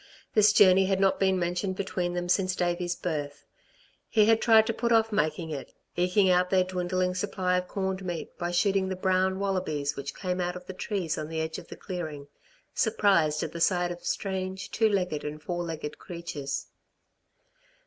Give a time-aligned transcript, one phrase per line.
[0.33, 3.45] This journey had not been mentioned between them since Davey's birth.
[4.09, 8.03] He had tried to put off making it, ekeing out their dwindling supply of corned
[8.03, 11.59] meat by shooting the brown wallabys which came out of the trees on the edge
[11.59, 12.27] of the clearing,
[12.73, 16.65] surprised at the sight of strange, two legged and four legged creatures.